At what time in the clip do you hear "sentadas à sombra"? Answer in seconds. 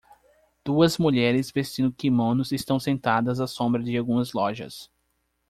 2.79-3.83